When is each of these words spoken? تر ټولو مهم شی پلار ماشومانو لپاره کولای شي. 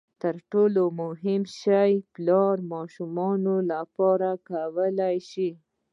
تر 0.21 0.35
ټولو 0.51 0.83
مهم 1.01 1.41
شی 1.59 1.91
پلار 2.13 2.55
ماشومانو 2.73 3.55
لپاره 3.71 4.29
کولای 4.47 5.17
شي. 5.29 5.49